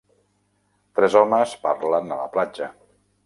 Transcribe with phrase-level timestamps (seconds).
[0.99, 2.73] Tres homes parlen a la platja.